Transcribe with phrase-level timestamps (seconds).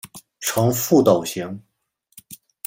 [0.39, 1.61] 呈覆斗形。